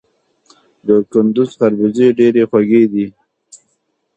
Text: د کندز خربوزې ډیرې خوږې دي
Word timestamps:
د 0.87 0.89
کندز 1.11 1.49
خربوزې 1.57 2.07
ډیرې 2.19 2.43
خوږې 2.49 2.83
دي 2.93 3.05